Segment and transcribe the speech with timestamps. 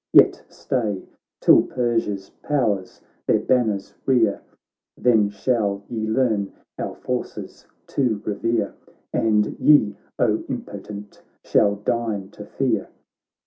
[0.13, 1.03] "Yet stay,
[1.41, 4.41] till Persia's powers their ban ners rear,
[4.97, 8.73] Then shall ye learn our forces to revere,
[9.13, 12.89] .And ye, O impotent, shall deign to fear!